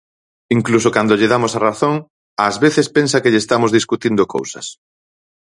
Incluso 0.57 0.93
cando 0.95 1.17
lle 1.19 1.31
damos 1.33 1.53
a 1.55 1.63
razón 1.69 1.95
ás 2.47 2.55
veces 2.65 2.87
pensa 2.97 3.21
que 3.23 3.31
lle 3.31 3.41
estamos 3.43 3.71
discutindo 3.77 4.23
cousas. 4.35 4.65